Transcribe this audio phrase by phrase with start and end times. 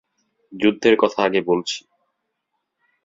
[0.53, 1.77] যুদ্ধের আগের কথা বলছি!